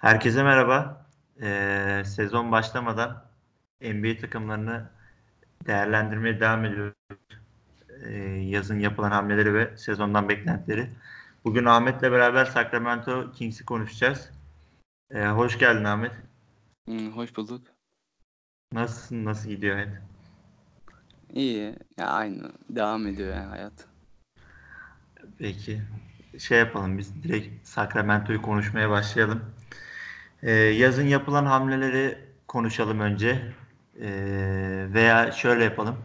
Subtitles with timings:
[0.00, 1.06] Herkese merhaba.
[1.42, 3.24] Ee, sezon başlamadan
[3.82, 4.90] NBA takımlarını
[5.66, 6.94] değerlendirmeye devam ediyoruz.
[8.04, 10.90] Ee, yazın yapılan hamleleri ve sezondan beklentileri.
[11.44, 14.30] Bugün Ahmet'le beraber Sacramento Kings'i konuşacağız.
[15.10, 16.12] Ee, hoş geldin Ahmet.
[16.86, 17.66] Hmm, hoş bulduk.
[18.72, 19.24] Nasılsın?
[19.24, 20.02] Nasıl gidiyor hayat?
[21.32, 21.76] İyi.
[21.98, 22.52] Ya aynı.
[22.70, 23.86] Devam ediyor yani hayat.
[25.38, 25.82] Peki.
[26.38, 29.42] Şey yapalım biz direkt Sacramento'yu konuşmaya başlayalım.
[30.42, 33.42] Ee, yazın yapılan hamleleri konuşalım önce.
[34.02, 35.96] Ee, veya şöyle yapalım.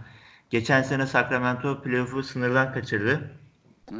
[0.49, 3.31] Geçen sene Sacramento playoff'u sınırdan kaçırdı.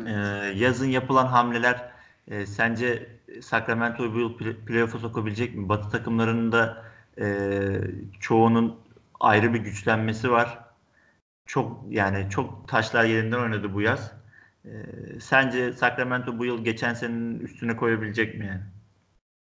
[0.08, 0.12] Ee,
[0.56, 1.92] yazın yapılan hamleler
[2.28, 3.10] e, sence
[3.42, 5.70] Sacramento'yu bu yıl play- playoff'a sokabilecek mi?
[5.70, 6.86] Batı takımlarının da
[7.20, 7.26] e,
[8.20, 8.80] çoğunun
[9.20, 10.60] ayrı bir güçlenmesi var.
[11.46, 14.14] Çok yani çok taşlar yerinden oynadı bu yaz.
[14.66, 14.70] Ee,
[15.22, 18.62] sence Sacramento bu yıl geçen senenin üstüne koyabilecek mi yani?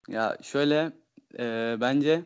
[0.08, 0.92] Ya şöyle
[1.38, 2.22] e, bence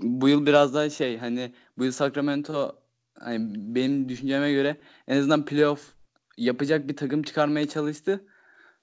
[0.00, 2.82] bu yıl biraz daha şey hani bu yıl Sacramento
[3.18, 3.38] hani
[3.74, 4.76] benim düşünceme göre
[5.08, 5.94] en azından playoff
[6.38, 8.24] yapacak bir takım çıkarmaya çalıştı.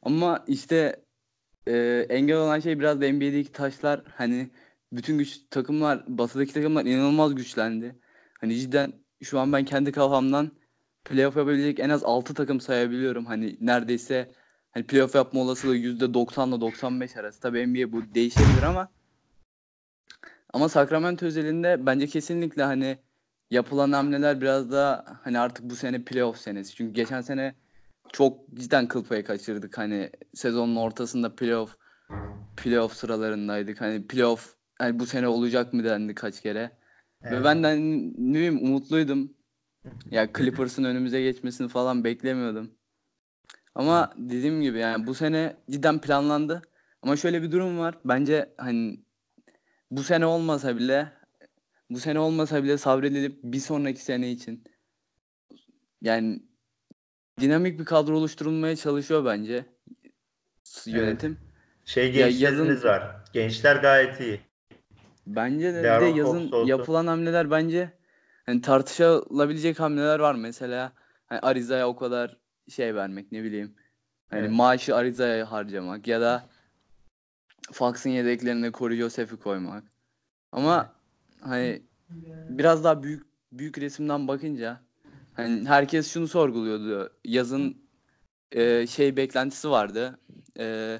[0.02, 1.04] Ama işte
[1.68, 4.50] e, engel olan şey biraz da NBA'deki taşlar hani
[4.92, 7.96] bütün güç takımlar batıdaki takımlar inanılmaz güçlendi.
[8.42, 10.52] Hani cidden şu an ben kendi kafamdan
[11.06, 13.26] playoff yapabilecek en az 6 takım sayabiliyorum.
[13.26, 14.32] Hani neredeyse
[14.72, 17.42] hani playoff yapma olasılığı %90 ile 95 arası.
[17.42, 18.92] Tabii NBA bu değişebilir ama
[20.54, 22.98] ama Sacramento özelinde bence kesinlikle hani
[23.52, 26.76] yapılan hamleler biraz daha hani artık bu sene playoff senesi.
[26.76, 27.56] Çünkü geçen sene
[28.14, 29.78] çok cidden kıl payı kaçırdık.
[29.78, 31.78] Hani sezonun ortasında playoff
[32.58, 33.82] playoff sıralarındaydık.
[33.82, 36.72] Hani playoff hani bu sene olacak mı dendi kaç kere.
[37.32, 39.34] Ve ben de hani ne bileyim umutluydum.
[40.12, 42.79] Ya Clippers'ın önümüze geçmesini falan beklemiyordum.
[43.80, 46.62] Ama dediğim gibi yani bu sene cidden planlandı.
[47.02, 47.98] Ama şöyle bir durum var.
[48.06, 49.00] Bence hani
[49.92, 51.12] bu sene olmasa bile
[51.90, 54.64] bu sene olmasa bile sabredilip bir sonraki sene için
[56.02, 56.44] yani
[57.40, 59.66] dinamik bir kadro oluşturulmaya çalışıyor bence
[60.86, 61.38] yönetim.
[61.86, 63.16] Şey Ya gençleriniz yazın- var.
[63.34, 64.40] Gençler gayet iyi.
[65.28, 67.92] Bence de de yazın yapılan hamleler bence
[68.46, 70.36] hani tartışılabilecek hamleler var.
[70.36, 70.94] Mesela
[71.28, 72.38] hani Ariza'ya o kadar
[72.70, 73.76] şey vermek ne bileyim.
[74.30, 74.52] Hani Evet.
[74.52, 76.50] maaşı Ariza'ya harcamak ya da
[77.72, 79.84] Fox'ın yedeklerine Corey Joseph'i koymak.
[80.52, 80.94] Ama
[81.42, 81.82] hani
[82.50, 84.82] biraz daha büyük büyük resimden bakınca
[85.34, 87.14] hani herkes şunu sorguluyordu.
[87.26, 87.78] Yazın
[88.52, 90.20] e, şey beklentisi vardı.
[90.60, 91.00] E,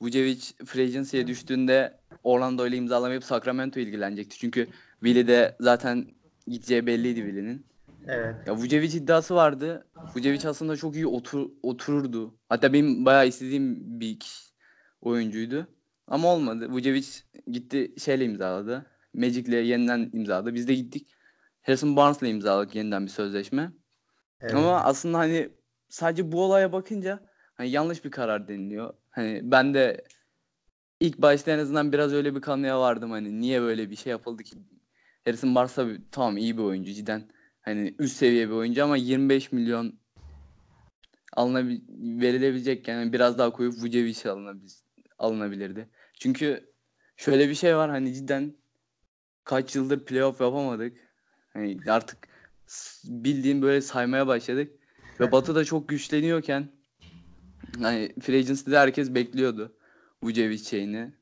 [0.00, 4.38] Vucevic free agency'ye düştüğünde Orlando ile imzalamayıp Sacramento ilgilenecekti.
[4.38, 4.68] Çünkü
[5.04, 6.06] Willi de zaten
[6.46, 7.66] gideceği belliydi Willi'nin.
[8.08, 8.36] Evet.
[8.46, 9.86] Ya Vucevic iddiası vardı.
[10.16, 12.38] Vucevic aslında çok iyi otur, otururdu.
[12.48, 14.18] Hatta benim bayağı istediğim bir
[15.00, 15.66] oyuncuydu.
[16.06, 16.68] Ama olmadı.
[16.70, 17.06] Vucevic
[17.46, 18.86] gitti şeyle imzaladı.
[19.14, 20.54] Magic'le yeniden imzaladı.
[20.54, 21.08] Biz de gittik.
[21.62, 23.72] Harrison Barnes'la imzaladık yeniden bir sözleşme.
[24.40, 24.54] evet.
[24.54, 25.50] Ama aslında hani
[25.88, 27.20] sadece bu olaya bakınca
[27.54, 28.94] hani yanlış bir karar deniliyor.
[29.10, 30.04] Hani ben de
[31.00, 34.42] ilk başta en azından biraz öyle bir kanıya vardım hani niye böyle bir şey yapıldı
[34.42, 34.56] ki?
[35.24, 37.22] Harrison Barnes tabii tamam iyi bir oyuncu cidden.
[37.68, 39.98] Hani üst seviye bir oyuncu ama 25 milyon
[41.32, 41.80] alınabil
[42.22, 44.68] verilebilecek yani biraz daha koyup Vucevic alınabil
[45.18, 45.88] alınabilirdi.
[46.20, 46.72] Çünkü
[47.16, 48.56] şöyle bir şey var hani cidden
[49.44, 50.96] kaç yıldır playoff yapamadık.
[51.52, 52.28] Hani artık
[53.04, 54.72] bildiğin böyle saymaya başladık.
[55.20, 56.72] Ve Batı da çok güçleniyorken
[57.82, 59.76] hani free agency'de herkes bekliyordu
[60.22, 61.12] Vucevic şeyini.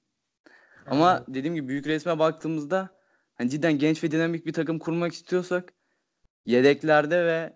[0.86, 2.98] Ama dediğim gibi büyük resme baktığımızda
[3.34, 5.75] hani cidden genç ve dinamik bir takım kurmak istiyorsak
[6.46, 7.52] yedeklerde ve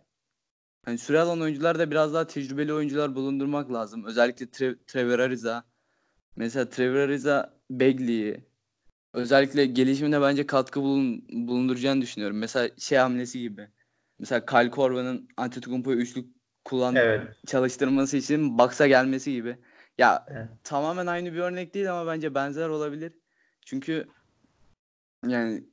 [0.84, 4.04] hani süre alan oyuncularda biraz daha tecrübeli oyuncular bulundurmak lazım.
[4.04, 5.64] Özellikle Tre- Trevor Ariza.
[6.36, 8.44] Mesela Trevor Ariza Bagley'i
[9.14, 12.38] özellikle gelişimine bence katkı bulun, bulunduracağını düşünüyorum.
[12.38, 13.68] Mesela şey hamlesi gibi.
[14.18, 17.36] Mesela Kyle Korver'ın Antetokounmpo'yu üçlük kullan Evet.
[17.46, 19.58] çalıştırması için Bucks'a gelmesi gibi.
[19.98, 20.48] Ya Evet.
[20.64, 23.12] tamamen aynı bir örnek değil ama bence benzer olabilir.
[23.66, 24.08] Çünkü
[25.26, 25.64] yani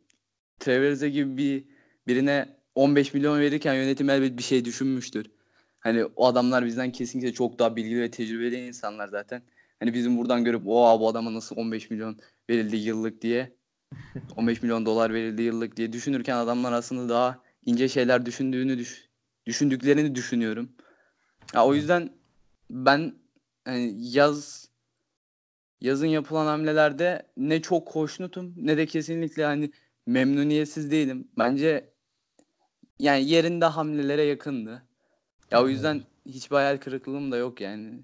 [0.59, 1.67] Trevor Ariza gibi bir
[2.07, 5.31] birine 15 milyon verirken yönetim elbet bir şey düşünmüştür.
[5.79, 9.41] Hani o adamlar bizden kesinlikle çok daha bilgili ve tecrübeli insanlar zaten.
[9.79, 12.17] Hani bizim buradan görüp o bu adama nasıl 15 milyon
[12.49, 13.53] verildi yıllık diye
[14.35, 19.09] 15 milyon dolar verildi yıllık diye düşünürken adamlar aslında daha ince şeyler düşündüğünü düş
[19.45, 20.69] düşündüklerini düşünüyorum.
[21.53, 22.09] Ya o yüzden
[22.69, 23.13] ben
[23.65, 24.69] hani yaz
[25.81, 29.71] yazın yapılan hamlelerde ne çok hoşnutum ne de kesinlikle hani
[30.05, 31.27] memnuniyetsiz değilim.
[31.37, 31.96] Bence
[32.99, 34.83] yani yerinde hamlelere yakındı.
[35.51, 38.03] Ya o yüzden hiçbir hayal kırıklığım da yok yani.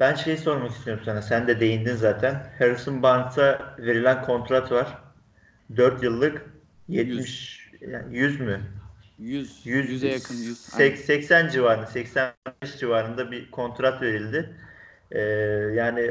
[0.00, 1.22] Ben şey sormak istiyorum sana.
[1.22, 2.52] Sen de değindin zaten.
[2.58, 4.98] Harrison Barnes'a verilen kontrat var.
[5.76, 6.44] 4 yıllık
[6.88, 8.60] 70 yani 100 mü?
[9.18, 10.58] 100, 100 100'e yakın 100.
[10.58, 12.34] sek- 80 civarında 85
[12.78, 14.56] civarında bir kontrat verildi.
[15.10, 15.20] Ee,
[15.74, 16.10] yani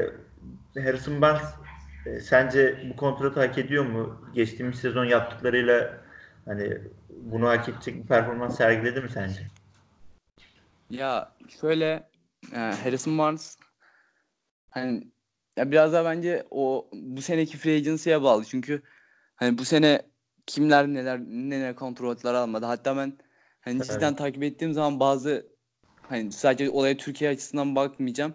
[0.74, 1.48] Harrison Barnes
[2.06, 4.24] e, sence bu kontratı hak ediyor mu?
[4.34, 5.99] Geçtiğimiz sezon yaptıklarıyla
[6.50, 6.78] hani
[7.10, 9.40] bunu hak edecek bir performans sergiledi mi sence?
[10.90, 12.10] Ya şöyle
[12.52, 13.58] e, Harrison Barnes
[14.70, 15.08] hani
[15.56, 18.44] ya biraz daha bence o bu seneki free agency'ye bağlı.
[18.44, 18.82] Çünkü
[19.36, 20.02] hani bu sene
[20.46, 22.66] kimler neler neler kontratlar almadı.
[22.66, 23.18] Hatta ben
[23.60, 23.86] hani Evet.
[23.86, 25.46] cidden takip ettiğim zaman bazı
[26.02, 28.34] hani sadece olaya Türkiye açısından bakmayacağım.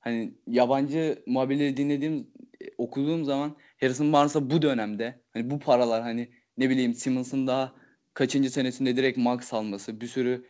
[0.00, 2.30] Hani yabancı muhabirleri dinlediğim
[2.78, 7.74] okuduğum zaman Harrison Barnes'a bu dönemde hani bu paralar hani ne bileyim Simmons'ın daha
[8.14, 10.46] kaçıncı senesinde direkt max alması, bir sürü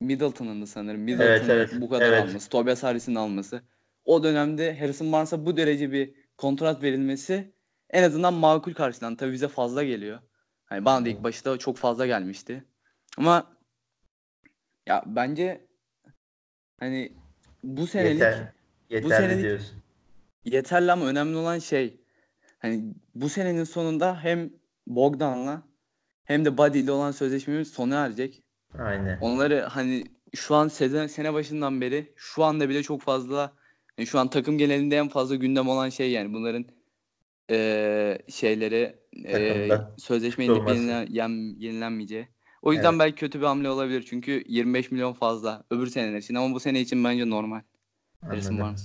[0.00, 1.00] Middleton'ın da sanırım.
[1.00, 2.28] Middleton'ın evet, bu kadar evet.
[2.28, 3.62] alması, Tobias Harris'in alması.
[4.04, 7.54] O dönemde Harrison Barnes'a bu derece bir kontrat verilmesi
[7.90, 9.16] en azından makul karşılandı.
[9.16, 10.20] Tabii bize fazla geliyor.
[10.64, 12.64] Hani bana da ilk başta çok fazla gelmişti.
[13.18, 13.56] Ama
[14.86, 15.66] ya bence
[16.80, 17.12] hani
[17.62, 18.52] bu senelik Yeter,
[18.90, 19.82] yeterli senelik- diyorsun.
[20.44, 22.00] yeterli ama önemli olan şey
[22.58, 24.50] hani bu senenin sonunda hem
[24.86, 25.62] Bogdan'la
[26.24, 28.42] hem de Buddy ile olan sözleşmemiz sona erecek.
[28.78, 29.18] Aynen.
[29.20, 30.04] Onları hani
[30.34, 33.52] şu an sezon sene başından beri şu anda bile çok fazla
[33.98, 36.64] yani şu an takım genelinde en fazla gündem olan şey yani bunların
[37.50, 38.96] eee, şeyleri
[39.32, 42.28] Takımda sözleşme yenilen- yenilenmeyeceği.
[42.62, 43.00] O yüzden Evet.
[43.00, 44.04] belki kötü bir hamle olabilir.
[44.10, 47.60] Çünkü 25 milyon fazla öbür seneler için ama bu sene için bence normal.
[48.22, 48.76] Anladım.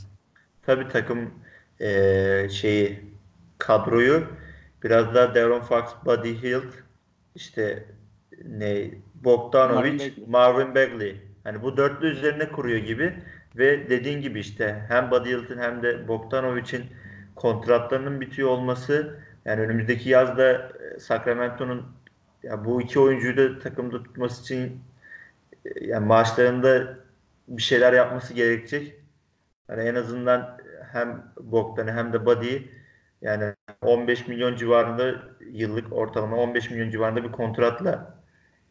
[0.61, 1.33] Tabii takım
[1.79, 2.99] eee, şeyi
[3.57, 4.27] kadroyu
[4.83, 6.73] biraz daha De'Aaron Fox, Buddy Hield,
[7.35, 7.85] işte
[8.45, 10.25] ne Bogdanovic, Marvin Bagley.
[10.27, 11.21] Marvin Bagley.
[11.43, 13.15] Hani bu dörtlü üzerine kuruyor gibi
[13.55, 16.85] ve dediğin gibi işte hem Buddy Hield'in hem de Bogdanovic'in
[17.35, 21.85] kontratlarının bitiyor olması yani önümüzdeki yazda e, Sacramento'nun
[22.43, 24.81] ya bu iki oyuncuyu da takımda tutması için
[25.65, 26.97] e, yani maaşlarında
[27.47, 28.95] bir şeyler yapması gerekecek.
[29.67, 30.57] Hani en azından
[30.91, 32.71] hem Bogdan'ı hem de Buddy'yi
[33.21, 35.21] yani 15 milyon civarında
[35.51, 38.23] yıllık ortalama 15 milyon civarında bir kontratla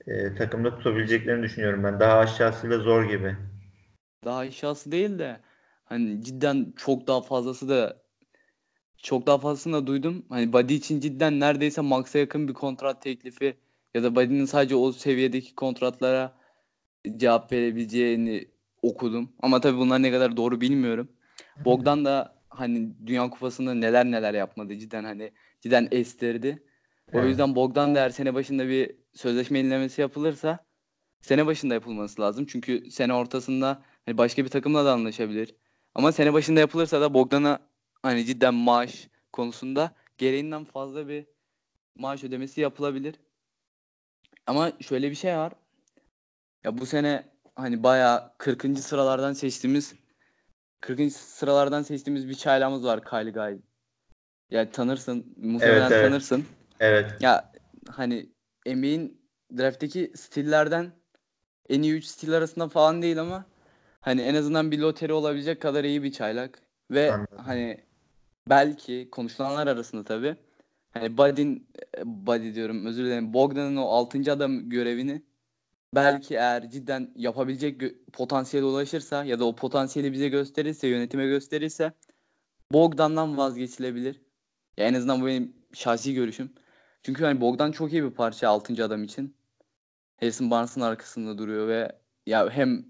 [0.06, 2.00] e, takımda tutabileceklerini düşünüyorum ben.
[2.00, 3.36] Daha aşağısıyla zor gibi.
[4.24, 5.40] Daha aşağısı değil de
[5.84, 7.96] hani cidden çok daha fazlası da
[9.02, 10.24] çok daha fazlasını da duydum.
[10.28, 13.56] Hani Buddy için cidden neredeyse max'a yakın bir kontrat teklifi
[13.94, 16.32] ya da Buddy'nin sadece o seviyedeki kontratlara
[17.16, 18.48] cevap verebileceğini
[18.82, 19.32] okudum.
[19.42, 21.08] Ama tabii bunlar ne kadar doğru bilmiyorum.
[21.64, 26.62] Bogdan da hani Dünya Kupası'nda neler neler yapmadı cidden hani cidden estirdi.
[27.12, 27.28] O Evet.
[27.28, 30.66] yüzden Bogdan da eğer sene başında bir sözleşme yenilemesi yapılırsa
[31.20, 32.46] sene başında yapılması lazım.
[32.46, 35.54] Çünkü sene ortasında hani başka bir takımla da anlaşabilir.
[35.94, 37.58] Ama sene başında yapılırsa da Bogdan'a
[38.02, 41.26] hani cidden maaş konusunda gereğinden fazla bir
[41.94, 43.14] maaş ödemesi yapılabilir.
[44.46, 45.52] Ama şöyle bir şey var.
[46.64, 47.24] Ya bu sene
[47.54, 48.80] hani bayağı 40.
[48.80, 49.94] sıralardan seçtiğimiz
[50.80, 51.12] 40.
[51.12, 53.58] sıralardan seçtiğimiz bir çaylağımız var Kyle Guy.
[54.50, 56.04] Ya tanırsın, muhtemelen Evet, evet.
[56.04, 56.44] tanırsın.
[56.80, 57.12] Evet.
[57.20, 57.52] Ya
[57.88, 58.28] hani
[58.66, 59.20] NBA'in
[59.58, 60.92] draft'teki stillerden
[61.68, 63.44] en iyi 3 stil arasında falan değil ama
[64.00, 66.62] hani en azından bir loteri olabilecek kadar iyi bir çaylak.
[66.90, 67.38] Ve Anladım.
[67.38, 67.80] hani
[68.48, 70.36] belki konuşulanlar arasında tabii
[70.90, 71.68] hani Buddy'nin
[72.04, 74.32] Buddy diyorum özür dilerim Bogdan'ın o 6.
[74.32, 75.22] adam görevini
[75.94, 81.92] belki eğer cidden yapabilecek potansiyele ulaşırsa ya da o potansiyeli bize gösterirse yönetime gösterirse
[82.72, 84.20] Bogdan'dan vazgeçilebilir.
[84.76, 86.52] Ya en azından bu benim şahsi görüşüm.
[87.02, 88.84] Çünkü hani Bogdan çok iyi bir parça 6.
[88.84, 89.36] adam için.
[90.20, 91.92] Harrison Barnes'ın arkasında duruyor ve
[92.26, 92.84] ya hem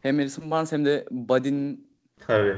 [0.00, 1.98] hem Harrison Barnes hem de Buddy'nin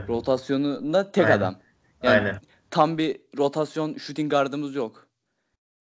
[0.08, 1.36] rotasyonunda tek Aynen.
[1.36, 1.56] adam.
[2.02, 2.40] Yani Aynen.
[2.70, 5.08] tam bir rotasyon shooting guardımız yok.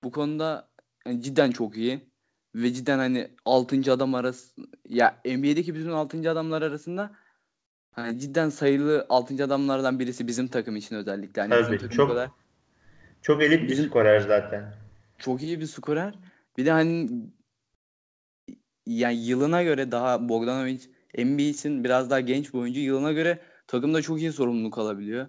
[0.04, 0.70] Bu konuda
[1.06, 2.10] yani cidden çok iyi.
[2.56, 3.92] Ve cidden hani 6.
[3.94, 4.56] adam arası
[4.90, 6.32] ya NBA'deki bütün 6.
[6.32, 7.12] adamlar arasında
[7.92, 9.44] hani cidden sayılı 6.
[9.44, 11.42] adamlardan birisi bizim takım için özellikle.
[11.42, 12.30] Hani Tabii, çok- kadar
[13.22, 14.74] Çok elit bir Bizim- skorer zaten.
[15.18, 16.14] çok iyi bir skorer.
[16.58, 17.10] Bir de hani
[18.86, 20.80] yani yılına göre daha Bogdanovic
[21.18, 22.80] NBA için biraz daha genç bir oyuncu.
[22.80, 25.28] Yılına göre takımda çok iyi sorumluluk alabiliyor.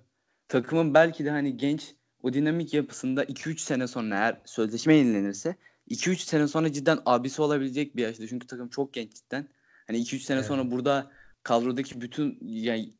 [0.48, 5.56] Takımın belki de hani genç o dinamik yapısında 2-3 sene sonra eğer sözleşme yenilenirse
[5.90, 8.26] 2-3 sene sonra cidden abisi olabilecek bir yaşta.
[8.26, 9.48] Çünkü takım çok genç cidden.
[9.86, 10.48] Hani 2-3 sene Evet.
[10.48, 12.94] sonra burada kadrodaki bütün yani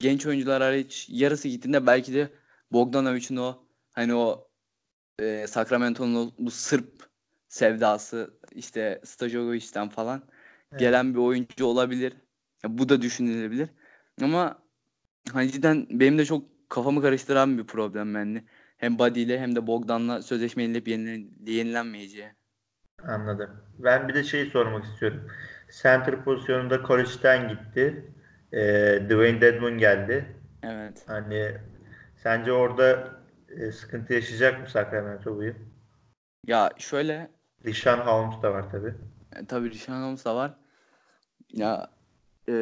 [0.00, 2.32] genç oyuncular hariç yarısı gittiğinde belki de
[2.72, 4.48] Bogdanovic'in o hani o
[5.20, 7.10] e, Sacramento'nun bu Sırp
[7.48, 10.22] sevdası işte Stajovic'ten falan
[10.72, 10.80] Evet.
[10.80, 12.12] gelen bir oyuncu olabilir.
[12.64, 13.70] Ya bu da düşünülebilir.
[14.22, 14.62] Ama
[15.32, 18.44] hani cidden benim de çok kafamı karıştıran bir problem yani.
[18.76, 22.28] Hem Buddy ile hem de Bogdan'la sözleşme yenilip yenilen, yenilenmeyeceği.
[23.02, 23.50] Anladım.
[23.78, 25.28] Ben bir de şey sormak istiyorum.
[25.82, 28.12] Center pozisyonunda Koreç'ten gitti.
[28.52, 30.36] Ee, Dwayne Dedmon geldi.
[30.62, 31.04] Evet.
[31.06, 31.52] Hani
[32.22, 33.10] sence orada
[33.48, 35.54] e, sıkıntı yaşayacak mı Sacramento bu yıl?
[36.46, 37.30] Ya şöyle
[37.64, 38.94] Rishon Holmes da var tabii.
[39.36, 40.56] e, tabii Rishon Holmes da var.
[41.52, 41.90] Ya
[42.48, 42.54] e,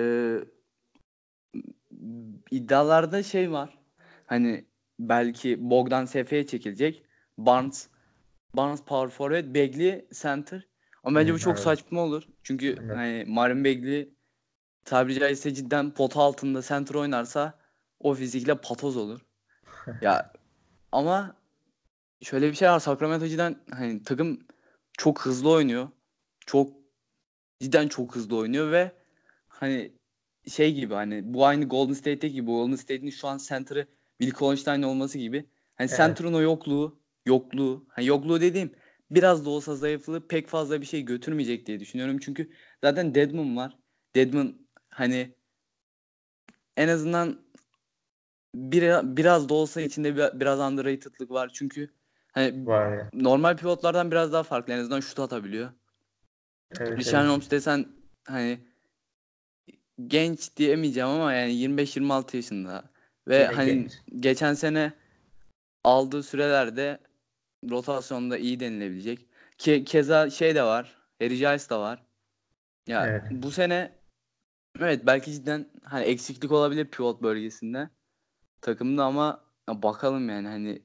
[2.50, 3.78] iddialarda şey var.
[4.26, 4.64] Hani
[4.98, 7.02] belki Bogdan SF'ye çekilecek.
[7.38, 7.88] Barnes
[8.54, 10.66] Barnes power forward, Bagley center.
[11.04, 11.64] Ama bence bu çok evet.
[11.64, 12.22] saçma olur.
[12.42, 12.96] Çünkü Evet.
[12.96, 14.14] hani Marvin Bagley
[14.84, 17.58] tabiri caizse cidden pot altında center oynarsa
[18.00, 19.20] o fizikle patoz olur.
[20.00, 20.32] ya
[20.92, 21.36] ama
[22.22, 22.80] şöyle bir şey var.
[22.80, 24.40] Sacramento cidden hani takım
[24.98, 25.88] çok hızlı oynuyor.
[26.46, 26.72] Çok
[27.60, 28.92] cidden çok hızlı oynuyor ve
[29.48, 29.92] hani
[30.48, 33.86] şey gibi hani bu aynı Golden State'teki gibi Golden State'in şu an center'ı
[34.20, 35.50] Will Collinstein olması gibi.
[35.76, 35.96] Hani Evet.
[35.96, 38.72] center'ın o yokluğu, yokluğu, hani yokluğu dediğim
[39.10, 42.18] biraz da olsa zayıflığı pek fazla bir şey götürmeyecek diye düşünüyorum.
[42.18, 42.50] Çünkü
[42.84, 43.78] zaten Deadman var.
[44.14, 45.34] Deadman hani
[46.76, 47.44] en azından
[48.54, 51.50] bir, biraz da olsa içinde bir, biraz underrated'lık var.
[51.54, 51.94] Çünkü
[52.32, 53.10] hani Var ya.
[53.12, 54.72] normal pivotlardan biraz daha farklı.
[54.72, 55.72] En azından şut atabiliyor.
[56.80, 57.32] Evet, Richard evet.
[57.32, 57.86] Holmes desen
[58.24, 58.58] hani
[60.06, 62.93] genç diyemeyeceğim ama yani 25-26 yaşında.
[63.28, 63.92] Ve Yine hani genç.
[64.20, 64.92] geçen sene
[65.84, 66.98] aldığı sürelerde
[67.70, 69.26] rotasyonda iyi denilebilecek.
[69.58, 70.96] Ke keza şey de var.
[71.20, 72.04] Harry Giles de var.
[72.86, 73.22] Ya Evet.
[73.30, 73.92] bu sene
[74.80, 77.90] evet belki cidden hani eksiklik olabilir pivot bölgesinde
[78.60, 80.82] takımda ama ya bakalım yani hani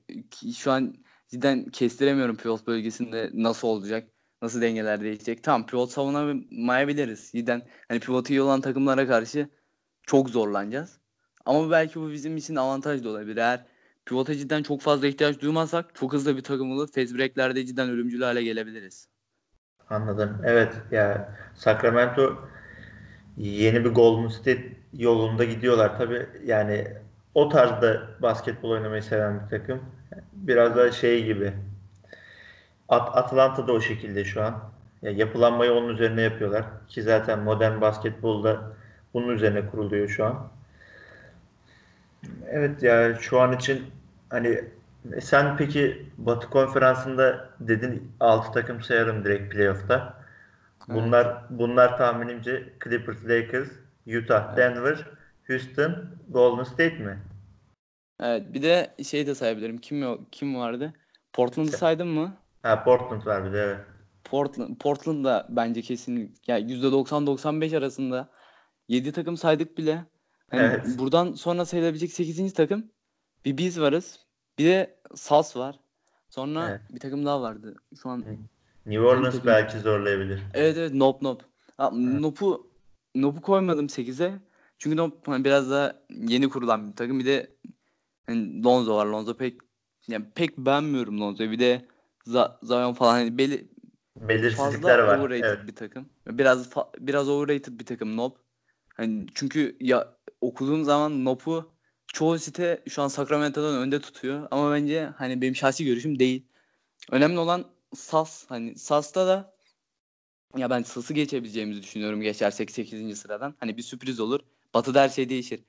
[0.58, 0.96] şu an
[1.27, 4.10] cidden kestiremiyorum pivot bölgesinde nasıl olacak.
[4.41, 5.43] Nasıl dengeler değişecek.
[5.43, 7.31] Tamam pivot savunamayabiliriz.
[7.31, 9.50] Cidden hani pivot iyi olan takımlara karşı
[10.03, 11.00] çok zorlanacağız.
[11.46, 13.38] Ama belki bu bizim için avantaj da olabilir.
[13.38, 13.65] Eğer
[14.05, 16.88] pivota cidden çok fazla ihtiyaç duymazsak çok hızlı bir takım olur.
[16.91, 19.08] Fast break'lerde cidden ölümcül hale gelebiliriz.
[19.89, 20.41] Anladım.
[20.46, 22.48] Evet ya Sacramento
[23.38, 25.98] yeni bir Golden State yolunda gidiyorlar.
[25.98, 26.88] Tabii yani
[27.34, 29.81] o tarzda basketbol oynamayı seven bir takım.
[30.34, 31.53] Biraz da şey gibi.
[32.89, 34.72] At Atlanta da o şekilde şu an.
[35.01, 36.65] Ya yapılanmayı onun üzerine yapıyorlar.
[36.88, 38.74] Ki zaten modern basketbolda
[39.13, 40.51] bunun üzerine kuruluyor şu an.
[42.49, 43.85] Evet ya şu an için
[44.29, 44.63] hani
[45.21, 50.19] sen peki Batı Konferansı'nda dedin 6 takım sayarım direkt playoff'ta.
[50.88, 53.69] Bunlar bunlar tahminimce Clippers, Lakers,
[54.07, 54.57] Utah, Evet.
[54.57, 55.07] Denver,
[55.47, 55.95] Houston,
[56.29, 57.19] Golden State mi?
[58.19, 59.77] Evet bir de şey de sayabilirim.
[59.77, 60.93] Kim kim vardı?
[61.33, 62.38] Portland'ı saydım mı?
[62.63, 63.79] Ha Portland var bir de evet.
[64.23, 68.29] Portland Portland da bence kesin yani %90-95 arasında
[68.88, 70.05] 7 takım saydık bile.
[70.51, 70.86] Hani Evet.
[71.00, 72.53] buradan sonra sayılabilecek 8.
[72.53, 72.91] takım
[73.46, 74.20] bir biz varız.
[74.60, 75.79] Bir de Sas var.
[76.29, 76.82] Sonra Evet.
[76.89, 77.75] bir takım daha vardı.
[78.01, 78.25] Şu an
[78.86, 80.41] New Orleans takım- belki zorlayabilir.
[80.53, 81.41] Evet evet Nop Nop.
[81.77, 82.68] Ha, Nop'u
[83.15, 84.34] Nop'u koymadım 8'e.
[84.77, 87.20] Çünkü Nop hani biraz daha yeni kurulan bir takım.
[87.20, 87.56] Bir de
[88.27, 89.06] hani Lonzo var.
[89.06, 89.58] Lonzo pek
[90.08, 91.51] yani pek beğenmiyorum Lonzo'yu.
[91.51, 91.86] Bir de
[92.63, 93.68] Zion falan hani beli,
[94.15, 95.32] Belirsizlikler fazla var.
[95.32, 95.68] Evet.
[95.68, 96.10] bir takım.
[96.27, 98.38] Biraz biraz overrated bir takım Nop.
[98.96, 101.72] Hani çünkü ya okuduğum zaman Nop'u
[102.08, 106.46] çoğu site şu an Sacramento'dan önde tutuyor ama bence hani benim şahsi görüşüm değil.
[107.12, 107.65] Önemli olan
[107.96, 108.46] Sas.
[108.50, 109.55] Hani Sas'ta da
[110.58, 113.19] ya ben Sas'ı geçebileceğimizi düşünüyorum geçersek 8.
[113.19, 113.55] sıradan.
[113.60, 114.39] Hani bir sürpriz olur.
[114.74, 115.63] Batı'da her şey değişir.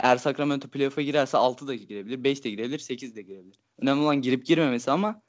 [0.00, 3.58] Eğer Sacramento playoff'a girerse 6 da girebilir, 5 de girebilir, 8 de girebilir.
[3.78, 5.22] Önemli olan girip girmemesi ama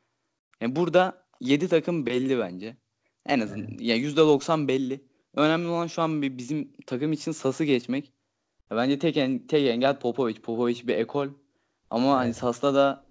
[0.62, 2.78] yani burada 7 takım belli bence.
[3.26, 5.06] En azından yani %90 belli.
[5.34, 8.14] Önemli olan şu an bir bizim takım için Sas'ı geçmek.
[8.72, 10.42] Bence tek, en, tek engel Popovic.
[10.42, 11.28] Popovic bir ekol.
[11.90, 12.36] Ama hani Evet.
[12.38, 13.06] Sas'ta da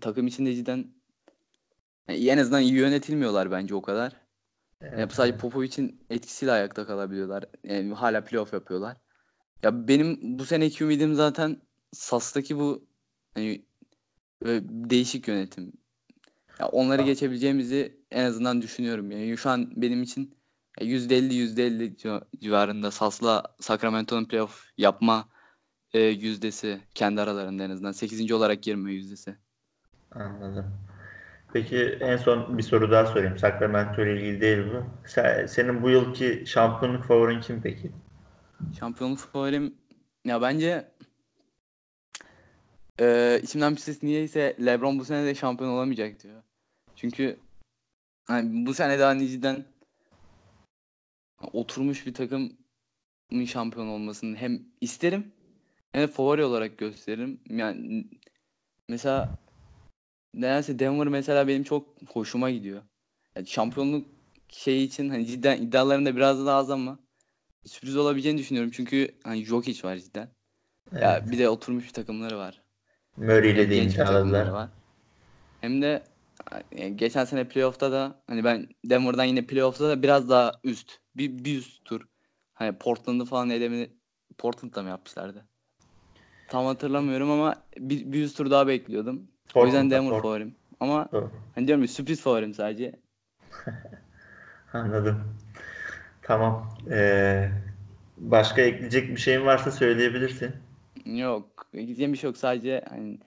[0.00, 0.86] takım içinde cidden
[2.08, 4.12] yani en azından iyi yönetilmiyorlar bence o kadar.
[4.80, 5.36] Evet, sadece.
[5.38, 7.44] Popovic'in etkisiyle ayakta kalabiliyorlar.
[7.64, 8.96] Yani hala playoff yapıyorlar.
[9.62, 11.56] Ya benim bu seneki ümidim zaten
[11.92, 12.84] Sas'taki bu
[13.34, 13.64] hani
[14.90, 15.72] değişik yönetim.
[16.60, 17.06] Ya onları Ah.
[17.06, 19.10] geçebileceğimizi en azından düşünüyorum.
[19.10, 20.34] Yani şu an benim için
[20.80, 25.28] ya %50 %50 civa- civarında Sas'la Sacramento'nun playoff yapma
[25.92, 28.34] e, yüzdesi kendi aralarında en azından 8.
[28.34, 29.36] olarak girme yüzdesi.
[30.12, 30.66] Anladım.
[31.52, 33.38] Peki en son bir soru daha sorayım.
[33.38, 34.84] Sacramento ile ilgili değil bu.
[35.08, 37.90] Sen- senin bu yılki şampiyonluk favorin kim peki?
[38.78, 39.74] Şampiyonluk favorim
[40.24, 40.88] ya bence
[43.00, 46.42] eee içimden bir ses niyeyse LeBron bu sene de şampiyon olamayacak diyor.
[46.96, 47.36] Çünkü
[48.26, 49.64] hani bu sene de hani cidden
[51.52, 52.58] oturmuş bir takımın
[53.46, 55.32] şampiyon olmasını hem isterim
[55.94, 57.40] Evet favori olarak gösteririm.
[57.50, 58.06] Yani
[58.88, 59.38] mesela
[60.34, 62.82] nedense Denver mesela benim çok hoşuma gidiyor.
[63.36, 64.06] Yani şampiyonluk
[64.48, 66.98] şeyi için hani cidden iddialarında biraz daha az ama
[67.66, 68.70] sürpriz olabileceğini düşünüyorum.
[68.74, 70.28] Çünkü hani Jokic var cidden.
[70.92, 71.32] Ya Evet.
[71.32, 72.62] bir de oturmuş bir takımları var.
[73.16, 74.70] Murray ile de imzaladılar.
[75.60, 76.02] Hem de
[76.94, 81.00] geçen sene playoff'ta da hani ben Denver'dan yine playoff'ta da biraz daha üst.
[81.16, 82.00] Bir, bir üst tur.
[82.54, 83.90] Hani Portland'ı falan elemini
[84.38, 85.46] Portland'da mı yapmışlardı?
[86.48, 89.28] Tam hatırlamıyorum ama bir, bir üst tur daha bekliyordum.
[89.54, 90.54] o yüzden Portland'da, Denver Port- favorim.
[90.80, 91.30] Ama Doğru.
[91.54, 92.92] hani diyorum ya sürpriz favorim sadece.
[94.72, 95.24] Anladım.
[96.22, 96.70] Tamam.
[96.90, 97.48] Ee,
[98.18, 100.52] başka ekleyecek bir şeyin varsa söyleyebilirsin.
[101.04, 101.66] Yok.
[101.72, 102.36] Gideceğim bir şey yok.
[102.36, 103.18] Sadece hani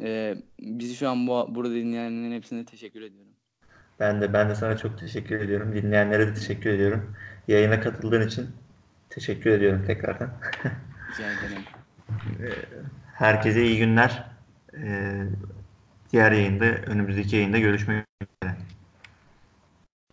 [0.00, 3.32] e, bizi şu an bu, burada dinleyenlerin hepsine teşekkür ediyorum.
[4.00, 5.74] Ben de ben de sana çok teşekkür ediyorum.
[5.74, 7.14] Dinleyenlere de teşekkür ediyorum.
[7.48, 8.46] Yayına katıldığın için
[9.10, 10.30] teşekkür ediyorum tekrardan.
[11.12, 11.64] Rica ederim.
[13.14, 14.24] Herkese iyi günler.
[14.74, 15.24] Ee,
[16.12, 18.56] diğer yayında, önümüzdeki yayında görüşmek üzere.